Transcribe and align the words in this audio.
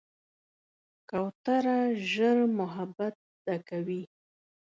کوتره 1.09 1.79
ژر 2.11 2.37
محبت 2.59 3.15
زده 3.39 3.57
کوي. 3.69 4.03